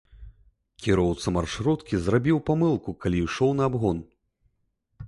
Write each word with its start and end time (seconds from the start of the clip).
Кіроўца 0.85 1.27
маршруткі 1.35 2.01
зрабіў 2.07 2.37
памылку, 2.49 2.89
калі 3.07 3.17
ішоў 3.29 3.51
на 3.61 3.71
абгон. 3.73 3.97